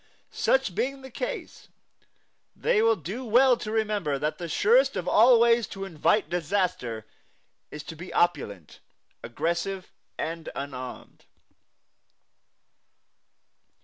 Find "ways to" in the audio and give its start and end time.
5.39-5.85